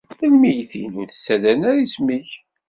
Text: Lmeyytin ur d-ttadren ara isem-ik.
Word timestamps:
Lmeyytin 0.31 0.97
ur 1.01 1.07
d-ttadren 1.07 1.61
ara 1.69 1.81
isem-ik. 1.85 2.31